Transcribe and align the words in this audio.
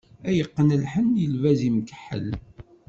Ad 0.27 0.33
yeqqen 0.37 0.69
lḥenni, 0.83 1.25
lbaz 1.33 1.59
imkeḥḥel. 1.67 2.27